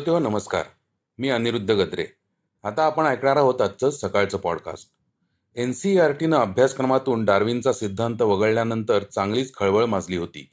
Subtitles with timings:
[0.00, 0.62] श्रोते हो नमस्कार.
[1.18, 2.06] मी अनिरुद्ध गद्रे.
[2.64, 4.88] आता आपण ऐकणार आहोत आजचं सकाळचं पॉडकास्ट
[5.56, 10.50] एन सी आर टीनं अभ्यासक्रमातून डार्विनचा सिद्धांत वगळल्यानंतर चांगलीच खळबळ माजली होती.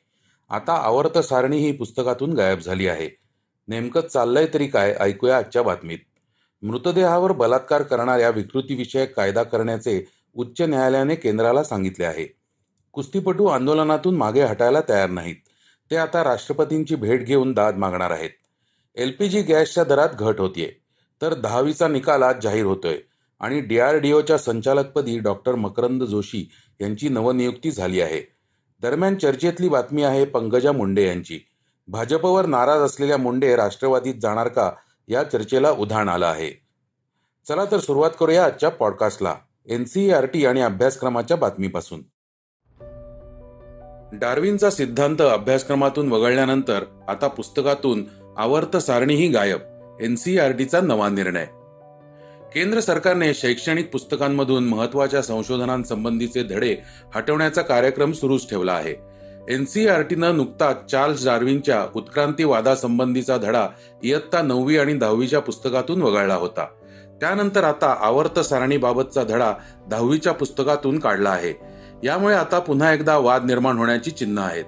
[0.49, 3.09] आता आवर्त सारणी ही पुस्तकातून गायब झाली आहे.
[3.67, 4.95] नेमकं चाललंय तरी काय?
[4.99, 5.99] ऐकूया आजच्या बातमीत.
[6.61, 10.03] मृतदेहावर बलात्कार करणाऱ्या विकृतीविषयक कायदा करण्याचे
[10.35, 12.35] उच्च न्यायालयाने केंद्राला सांगितले आहे.
[12.93, 15.35] कुस्तीपटू आंदोलनातून मागे हटायला तयार नाहीत.
[15.91, 18.29] ते आता राष्ट्रपतींची भेट घेऊन दाद मागणार आहेत.
[18.97, 20.71] एलपीजी गॅसच्या दरात घट होतीये.
[21.21, 22.97] तर दहावीचा निकाल आज जाहीर होतोय.
[23.39, 26.49] आणि डीआरडीओच्या संचालकपदी डॉक्टर मकरंद जोशी
[26.81, 28.21] यांची नवनियुक्ती झाली आहे.
[28.81, 31.39] दरम्यान चर्चेतली बातमी आहे पंकजा मुंडे यांची.
[31.87, 34.71] भाजपवर नाराज असलेल्या मुंडे राष्ट्रवादीत जाणार का
[35.07, 36.61] या चर्चेला उधाण आलं आहे.
[37.47, 39.35] चला तर सुरुवात करूया आजच्या पॉडकास्टला.
[39.65, 42.01] एनसीईआरटी आणि अभ्यासक्रमाच्या बातमीपासून.
[44.13, 48.05] डार्विनचा सिद्धांत अभ्यासक्रमातून वगळल्यानंतर आता पुस्तकातून
[48.37, 49.59] आवर्त सारणीही गायब
[50.01, 51.45] एनसीईआरटीचा नवा निर्णय.
[52.53, 56.77] केंद्र सरकारने शैक्षणिक पुस्तकांमधून महत्त्वाच्या संशोधनांसंबंधीचे धडे
[57.15, 58.95] हटवण्याचा कार्यक्रम सुरूच ठेवला आहे.
[59.49, 63.67] एनसीआरटीनं नुकताच चार्ल्स डार्विनच्या उत्क्रांतीवादासंबंधीचा धडा
[64.03, 66.65] इयत्ता नववी आणि दहावीच्या पुस्तकातून वगळला होता.
[67.21, 69.53] त्यानंतर आता आवर्त सारणीबाबतचा धडा
[69.87, 71.53] दहावीच्या पुस्तकातून काढला आहे.
[72.03, 74.65] यामुळे आता पुन्हा एकदा वाद निर्माण होण्याची चिन्ह आहेत.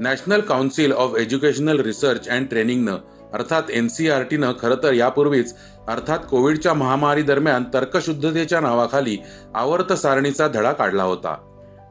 [0.00, 2.96] National council of educational research and ट्रेनिंगनं
[3.32, 5.54] अर्थात एन सी आर टीनं खरं तर यापूर्वीच
[5.88, 9.16] अर्थात कोविडच्या महामारी दरम्यान तर्कशुद्धतेच्या नावाखाली
[9.54, 11.34] आवर्त सारणीचा धडा काढला होता.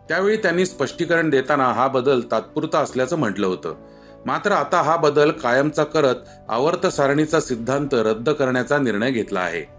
[0.10, 3.76] त्यावेळी त्यांनी स्पष्टीकरण देताना हा बदल तात्पुरता असल्याचं म्हटलं होतं.
[4.26, 6.16] मात्र आता हा बदल कायमचा करत
[6.50, 9.73] आवर्त सारणीचा सिद्धांत रद्द करण्याचा निर्णय घेतला आहे.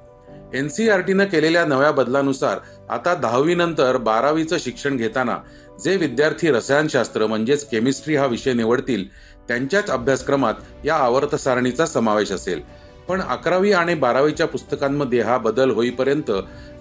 [0.55, 2.59] एन सी आर टीनं केलेल्या नव्या बदलानुसार
[2.91, 5.37] आता दहावीनंतर बारावीचं शिक्षण घेताना
[5.85, 9.05] जे विद्यार्थी रसायनशास्त्र म्हणजेच केमिस्ट्री हा विषय निवडतील
[9.49, 10.55] त्यांच्याच अभ्यासक्रमात
[10.85, 12.61] या आवर्त सारणीचा समावेश असेल.
[13.09, 16.31] पण अकरावी आणि बारावीच्या पुस्तकांमध्ये हा बदल होईपर्यंत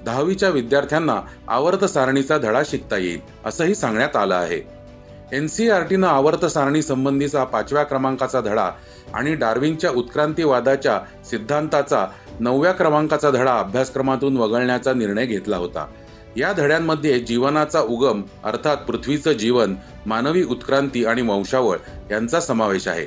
[0.05, 4.61] दहावीच्या विद्यार्थ्यांना आवर्त सारणीचा धडा शिकता येईल असंही सांगण्यात आलं आहे.
[5.31, 8.69] एन सी आर टीनं आवर्त सारणी संबंधीचा पाचव्या क्रमांकाचा धडा
[9.13, 12.05] आणि डार्विनच्या उत्क्रांतीवादाच्या सिद्धांताचा
[12.39, 15.87] नवव्या क्रमांकाचा धडा अभ्यासक्रमातून वगळण्याचा निर्णय घेतला होता.
[16.37, 21.77] या धड्यांमध्ये जीवनाचा उगम अर्थात पृथ्वीचं जीवन मानवी उत्क्रांती आणि वंशावळ
[22.11, 23.05] यांचा समावेश आहे.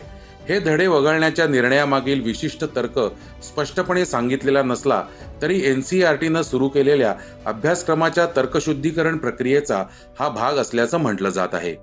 [0.49, 2.99] हे धडे वगळण्याच्या निर्णयामागील विशिष्ट तर्क
[3.45, 5.03] स्पष्टपणे सांगितलेला नसला
[5.43, 7.15] तरी एनसीआरटीनं सुरू केलेल्या
[7.47, 9.85] अभ्यासक्रमाच्या तर्कशुद्धीकरण प्रक्रियेचा
[10.21, 11.75] हा भाग असल्याचं म्हटलं जात आहे.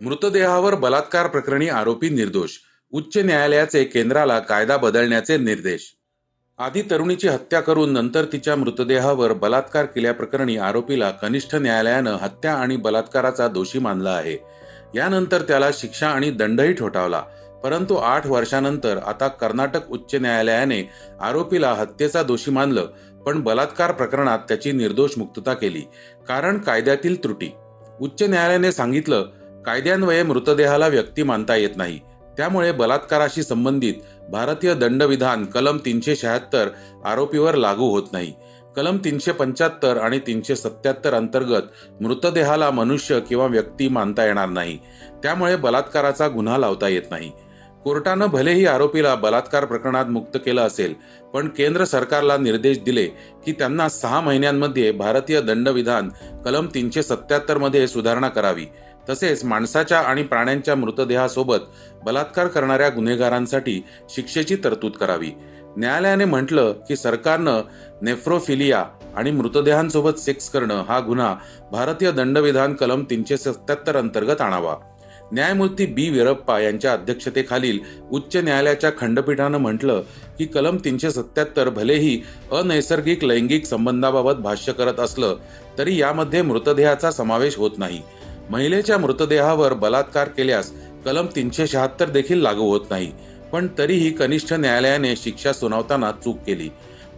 [0.00, 2.50] मृतदेहावर बलात्कार प्रकरणी आरोपी निर्दोष.
[2.90, 5.94] उच्च न्यायालयाचे केंद्राला कायदा बदलण्याचे निर्देश.
[6.58, 13.48] आधी तरुणीची हत्या करून नंतर तिच्या मृतदेहावर बलात्कार केल्याप्रकरणी आरोपीला कनिष्ठ न्यायालयानं हत्या आणि बलात्काराचा
[13.48, 14.38] दोषी मानला आहे.
[14.94, 17.20] यानंतर त्याला शिक्षा आणि दंडही ठोठावला.
[17.64, 20.90] परंतु आठ वर्षानंतर आता कर्नाटक उच्च न्यायालयाने
[21.20, 22.86] आरोपीला हत्येचा दोषी मानलं
[23.26, 25.82] पण बलात्कार प्रकरणात त्याची निर्दोष मुक्तता केली.
[26.28, 27.50] कारण कायद्यातील त्रुटी.
[28.00, 29.22] उच्च न्यायालयाने सांगितलं
[29.66, 32.00] कायद्यान्वये मृतदेहाला व्यक्ती मानता येत नाही.
[32.38, 33.94] त्यामुळे बलात्काराशी संबंधित
[34.30, 36.68] भारतीय दंडविधान कलम तीनशे शहात्तर
[37.04, 38.32] आरोपीवर लागू होत नाही.
[38.76, 41.62] कलम तीनशे पंच्याहत्तर आणि तीनशे सत्याहत्तर अंतर्गत
[42.00, 44.78] मृतदेहाला मनुष्य किंवा व्यक्ती मानता येणार नाही.
[45.22, 47.30] त्यामुळे बलात्काराचा गुन्हा लावता येत नाही.
[47.84, 50.94] कोर्टानं भलेही आरोपीला बलात्कार प्रकरणात मुक्त केलं असेल
[51.34, 53.06] पण केंद्र सरकारला निर्देश दिले
[53.46, 56.08] की त्यांना सहा महिन्यांमध्ये भारतीय दंडविधान
[56.44, 58.64] कलम तीनशे सत्याहत्तरमध्ये सुधारणा करावी.
[59.08, 61.58] तसेच माणसाच्या आणि प्राण्यांच्या मृतदेहासोबत
[62.04, 65.30] बलात्कार करणाऱ्या गुन्हेगारांसाठी शिक्षेची तरतूद करावी.
[65.76, 67.60] न्यायालयाने म्हटलं की सरकारनं
[68.02, 68.84] नेफ्रोफिलिया
[69.16, 71.34] आणि मृतदेहांसोबत सेक्स करणं हा गुन्हा
[71.72, 74.76] भारतीय दंडविधान कलम तीनशे सत्याहत्तर अंतर्गत आणावा.
[75.32, 76.08] न्यायमूर्ती बी.
[76.08, 77.78] वीरप्पा यांच्या अध्यक्षतेखालील
[78.10, 80.02] उच्च न्यायालयाच्या खंडपीठानं म्हटलं
[80.38, 82.20] की कलम तीनशे सत्याहत्तर भलेही
[82.52, 85.36] अनैसर्गिक लैंगिक संबंधाबाबत भाष्य करत असलं
[85.78, 88.02] तरी यामध्ये मृतदेहाचा समावेश होत नाही.
[88.50, 90.72] महिलेच्या मृतदेहावर बलात्कार केल्यास
[91.04, 93.12] कलम तीनशे शहात्तर देखील लागू होत नाही.
[93.52, 96.68] पण तरीही कनिष्ठ न्यायालयाने शिक्षा सुनावताना चूक केली.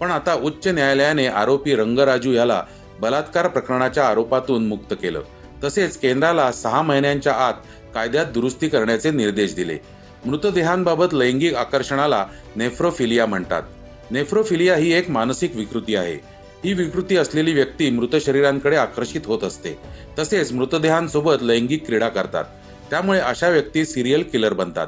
[0.01, 2.65] पण आता उच्च न्यायालयाने आरोपी रंगराजू याला
[3.01, 5.23] बलात्कार प्रकरणाच्या आरोपातून मुक्त केलं.
[5.65, 7.53] तसेच केंद्राला सहा महिन्यांच्या आत
[7.95, 9.79] कायद्यात दुरुस्ती करण्याचे निर्देश दिले.
[10.25, 13.63] मृतदेहांबाबत लैंगिक आकर्षणाला नेफ्रोफिलिया म्हणतात.
[14.11, 16.30] नेफ्रोफिलिया ही एक मानसिक विकृती आहे.
[16.65, 19.79] ही विकृती असलेली व्यक्ती मृत शरीरांकडे आकर्षित होत असते.
[20.19, 22.45] तसेच मृतदेहांसोबत लैंगिक क्रीडा करतात.
[22.91, 24.87] त्यामुळे अशा व्यक्ती सिरियल किलर बनतात.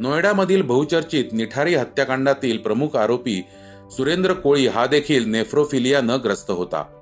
[0.00, 3.42] नोएडामधील बहुचर्चित निठारी हत्याकांडातील प्रमुख आरोपी
[3.90, 6.96] सुरेंद्र कोळी हा देखील नेफ्रोफिलिया न ग्रस्त होता.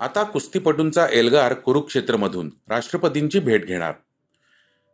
[0.00, 3.92] आता कुस्तीपटूंचा एल्गार कुरुक्षेत्रमधून राष्ट्रपतींची भेट घेणार.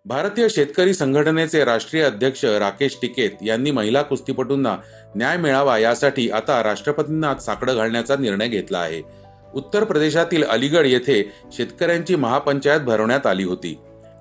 [0.05, 4.76] भारतीय शेतकरी संघटनेचे राष्ट्रीय अध्यक्ष राकेश टिकेत यांनी महिला कुस्तीपटूंना
[5.17, 9.02] न्याय मिळावा यासाठी आता राष्ट्रपतींना साकडं घालण्याचा निर्णय घेतला आहे.
[9.55, 13.79] उत्तर प्रदेशातील अलीगड येथे शेतकऱ्यांची महापंचायत भरवण्यात आली होती.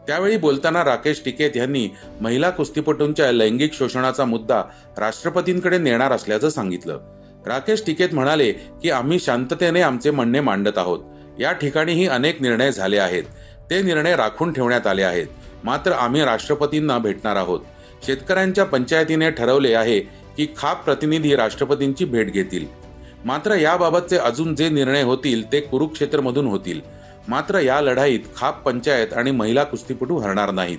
[0.07, 1.89] त्यावेळी बोलताना राकेश टिकेत यांनी
[2.21, 4.63] महिला कुस्तीपटूंच्या लैंगिक शोषणाचा मुद्दा
[4.97, 6.99] राष्ट्रपतींकडे नेणार असल्याचं सांगितलं.
[7.45, 10.99] राकेश टिकेत म्हणाले की आम्ही शांततेने आमचे म्हणणे मांडत आहोत.
[11.39, 13.23] या ठिकाणीही अनेक निर्णय झाले आहेत.
[13.69, 15.27] ते निर्णय राखून ठेवण्यात आले आहेत.
[15.63, 17.59] मात्र आम्ही राष्ट्रपतींना भेटणार आहोत.
[18.05, 19.99] शेतकऱ्यांच्या पंचायतीने ठरवले आहे
[20.37, 22.65] की खाप प्रतिनिधी राष्ट्रपतींची भेट घेतील.
[23.25, 26.81] मात्र याबाबतचे अजून जे निर्णय होतील ते कुरुक्षेत्रमधून होतील.
[27.27, 30.77] मात्र या लढाईत खाप पंचायत आणि महिला कुस्तीपटू हरणार नाहीत.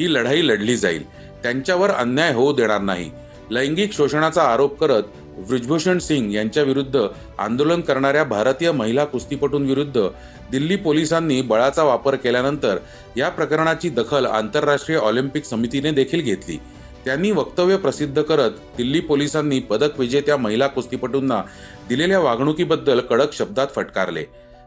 [0.00, 1.10] ही लढाई लढली जाईल.
[1.42, 3.10] त्यांच्यावर अन्याय होऊ देणार नाही.
[3.50, 5.02] लैंगिक शोषणाचा आरोप करत
[5.38, 7.06] ब्रिजभूषण सिंग यांच्याविरुद्ध
[7.38, 10.08] आंदोलन करणाऱ्या भारतीय महिला कुस्तीपटूंविरुद्ध
[10.50, 12.78] दिल्ली पोलिसांनी बळाचा वापर केल्यानंतर
[13.16, 16.56] या प्रकरणाची दखल आंतरराष्ट्रीय ऑलिम्पिक समितीने देखील घेतली.
[17.04, 21.42] त्यांनी वक्तव्य प्रसिद्ध करत दिल्ली पोलिसांनी पदक विजेत्या महिला कुस्तीपटूंना
[21.88, 24.24] दिलेल्या वागणुकीबद्दल कडक शब्दात फटकारले.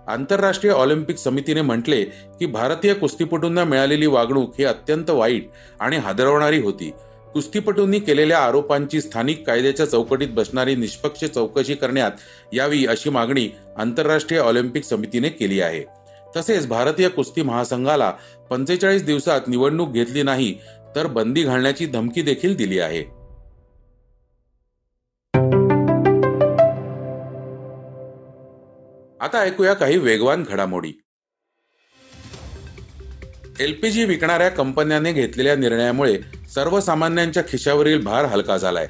[0.07, 2.03] आंतरराष्ट्रीय ऑलिम्पिक समितीने म्हटले
[2.39, 5.49] की भारतीय कुस्तीपटूंना मिळालेली वागणूक ही अत्यंत वाईट
[5.79, 6.91] आणि हादरवणारी होती.
[7.33, 12.11] कुस्तीपटूंनी केलेल्या आरोपांची स्थानिक कायद्याच्या चौकटीत बसणारी निष्पक्ष चौकशी करण्यात
[12.53, 15.83] यावी अशी मागणी आंतरराष्ट्रीय ऑलिम्पिक समितीने केली आहे.
[16.35, 18.11] तसेच भारतीय कुस्ती महासंघाला
[18.49, 20.53] पंचेचाळीस दिवसात निवडणूक घेतली नाही
[20.95, 23.01] तर बंदी घालण्याची धमकी देखील दिली आहे.
[29.21, 31.02] आता ऐकूया काही वेगवान घडामोडी.
[33.59, 36.17] एल पी जी विकणाऱ्या कंपन्याने घेतलेल्या निर्णयामुळे
[36.55, 38.87] सर्वसामान्यांच्या खिशावरील भार हलका झालाय.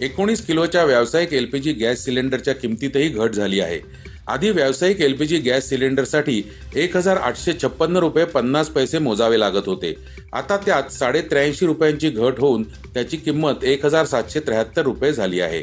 [0.00, 3.80] एकोणीस किलोच्या व्यावसायिक एल पी जी गॅस सिलेंडरच्या किमतीतही घट झाली आहे.
[4.26, 6.42] आधी व्यावसायिक एल पी जी गॅस सिलेंडरसाठी
[6.76, 9.94] एक हजार आठशे छप्पन्न रुपये पन्नास पैसे मोजावे लागत होते.
[10.32, 15.40] आता त्यात साडे त्र्याऐंशी रुपयांची घट होऊन त्याची किंमत एक हजार सातशे त्र्याहत्तर रुपये झाली
[15.40, 15.62] आहे.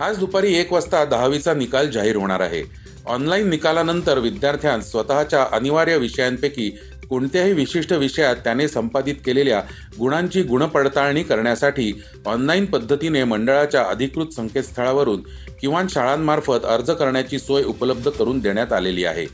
[0.00, 2.81] आज दुपारी एक वाजता दहावीचा निकाल जाहीर होणार आहे.
[3.06, 6.70] ऑनलाईन निकालानंतर विद्यार्थ्यांस स्वतःच्या अनिवार्य विषयांपैकी
[7.08, 9.60] कोणत्याही विशिष्ट विषयात त्याने संपादित केलेल्या
[9.98, 11.92] गुणांची गुणपडताळणी करण्यासाठी
[12.26, 15.22] ऑनलाईन पद्धतीने मंडळाच्या अधिकृत संकेतस्थळावरून
[15.60, 19.26] किमान शाळांमार्फत अर्ज करण्याची सोय उपलब्ध करून देण्यात आलेली आहे.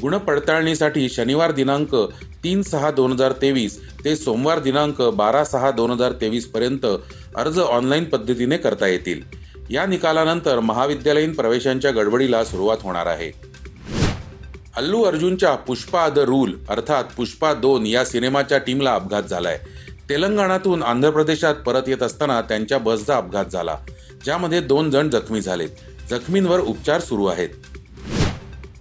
[0.00, 1.94] गुणपडताळणीसाठी शनिवार दिनांक
[2.44, 6.86] तीन सहा दोन हजार तेवीस ते सोमवार दिनांक बारा सहा दोन हजार तेवीसपर्यंत
[7.36, 9.22] अर्ज ऑनलाईन पद्धतीने करता येतील.
[9.70, 13.30] या निकालानंतर महाविद्यालयीन प्रवेशांच्या गडबडीला सुरुवात होणार आहे.
[14.76, 19.58] अल्लू अर्जुनच्या पुष्पा द रूल अर्थात पुष्पा दोन या सिनेमाच्या टीमला अपघात झालाय.
[20.08, 23.76] तेलंगणातून आंध्र प्रदेशात परत येत असताना त्यांच्या बसचा अपघात झाला
[24.24, 25.68] ज्यामध्ये दोन जण जखमी झालेत.
[26.10, 27.48] जखमींवर उपचार सुरू आहेत.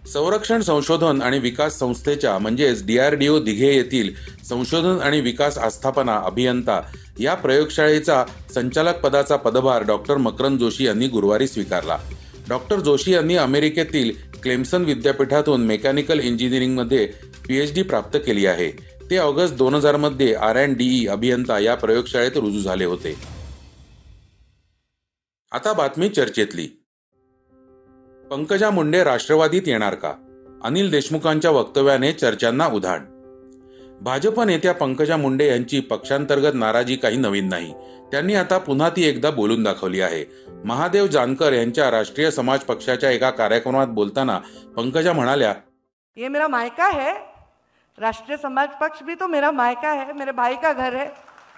[0.08, 4.10] संरक्षण संशोधन आणि विकास संस्थेच्या म्हणजेच डीआरडीओ दिघे येथील
[4.46, 6.82] संशोधन आणि विकास आस्थापना अभियंता
[7.20, 11.98] या प्रयोगशाळेचा संचालक पदाचा पदभार डॉक्टर मकरंद जोशी यांनी गुरुवारी स्वीकारला.
[12.50, 14.12] डॉक्टर जोशी यांनी अमेरिकेतील
[14.44, 17.06] क्लेम्सन विद्यापीठातून मेकॅनिकल इंजिनिअरिंगमध्ये
[17.48, 18.72] पीएचडी प्राप्त केली आहे.
[19.10, 23.16] ते ऑगस्ट दोन हजारमध्ये आर अँड डीई अभियंता या प्रयोगशाळेत रुजू झाले होते.
[25.52, 26.68] आता बातमी चर्चेतली.
[28.32, 30.14] पंकजा मुंडे राष्ट्रवादीत येणार का?
[30.64, 33.00] अनिल देशमुखांच्या वक्तव्याने चर्चांना उधाण
[34.02, 37.74] भाजप नेत्या पंकजा मुंडे यांची पक्षांतर्गत नाराजी काही नवीन नाही.
[38.12, 40.24] त्यांनी आता पुन्हा ती एकदा बोलून दाखवली आहे.
[40.66, 44.38] महादेव जानकर यांच्या राष्ट्रीय समाज पक्षाच्या एका कार्यक्रमात बोलताना
[44.76, 45.54] पंकजा म्हणाल्या
[46.18, 47.14] ये मेरा मायका है.
[47.98, 50.14] राष्ट्रीय समाज पक्ष भी तो मेरा मायका है.
[50.14, 51.08] मेरे भाई का घर है.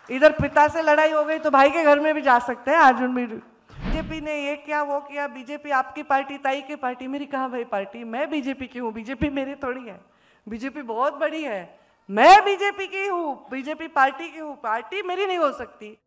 [0.10, 2.78] इधर पिता से लड़ाई हो गई तो भाई के घर में भी जा सकते हैं
[2.78, 7.26] अर्जुन भी बीजेपी ने ये किया वो किया बीजेपी आपकी पार्टी ताई की पार्टी मेरी
[7.26, 8.04] कहाँ भाई पार्टी?
[8.04, 8.94] मैं बीजेपी की हूँ.
[8.94, 10.00] बीजेपी मेरी थोड़ी है.
[10.48, 11.62] बीजेपी बहुत बड़ी है.
[12.12, 15.98] मैं बीजेपी की हूँ बीजेपी पार्टी की हूँ पार्टी मेरी नहीं हो सकती।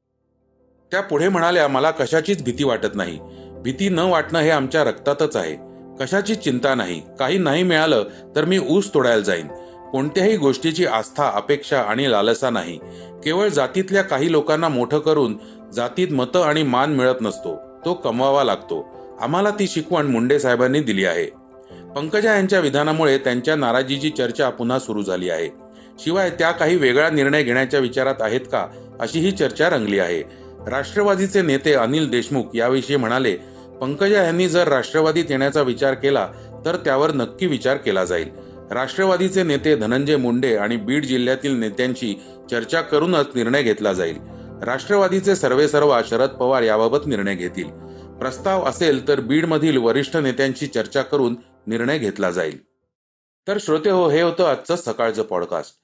[0.90, 3.18] त्या पुढे म्हणाल्या मला कशाचीच भीती वाटत नाही.
[3.62, 5.54] भीती न वाटणं हे आमच्या रक्तातच आहे.
[6.00, 7.02] कशाची चिंता नाही.
[7.18, 8.04] काही नाही मिळालं
[8.36, 9.48] तर मी ऊस तोडायला जाईन.
[9.92, 12.78] कोणत्याही गोष्टीची आस्था अपेक्षा आणि लालसा नाही.
[13.24, 15.38] केवळ जातीतल्या काही लोकांना मोठं करून
[15.72, 17.56] जातीत मतं आणि मान मिळत नसतो.
[17.84, 18.86] तो कमवावा लागतो.
[19.20, 21.26] आम्हाला ती शिकवण मुंडे साहेबांनी दिली आहे.
[21.96, 25.63] पंकजा यांच्या विधानामुळे त्यांच्या नाराजीची चर्चा पुन्हा सुरू झाली आहे.
[25.98, 28.66] शिवाय त्या काही वेगळा निर्णय घेण्याच्या विचारात आहेत का
[29.00, 30.22] अशी ही चर्चा रंगली आहे.
[30.68, 33.36] राष्ट्रवादीचे नेते अनिल देशमुख याविषयी म्हणाले
[33.80, 36.28] पंकजा यांनी जर राष्ट्रवादीत येण्याचा विचार केला
[36.66, 38.28] तर त्यावर नक्की विचार केला जाईल.
[38.70, 44.16] राष्ट्रवादीचे नेते धनंजय मुंडे आणि बीड जिल्ह्यातील नेत्यांशी चर्चा करूनच निर्णय घेतला जाईल.
[44.62, 47.68] राष्ट्रवादीचे सर्वेसर्वा शरद पवार याबाबत निर्णय घेतील.
[48.18, 51.36] प्रस्ताव असेल तर बीडमधील वरिष्ठ नेत्यांशी चर्चा करून
[51.66, 52.58] निर्णय घेतला जाईल.
[53.48, 55.83] तर श्रोते हो हे होतं आजचं सकाळचं पॉडकास्ट